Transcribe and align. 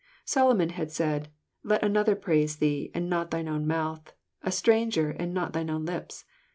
Solomon 0.25 0.69
had 0.69 0.89
said, 0.91 1.29
—"Let 1.63 1.83
another 1.83 2.15
praise 2.15 2.55
thee, 2.55 2.89
and 2.95 3.07
not 3.07 3.29
thine 3.29 3.47
own 3.47 3.67
mouth; 3.67 4.13
a 4.41 4.51
stranger, 4.51 5.11
and 5.11 5.31
not 5.31 5.53
thine 5.53 5.69
own 5.69 5.85
lips." 5.85 6.25